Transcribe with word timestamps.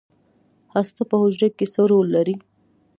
هسته 0.73 1.01
په 1.09 1.15
حجره 1.21 1.47
کې 1.57 1.65
څه 1.73 1.81
رول 1.91 2.07
لري؟ 2.15 2.35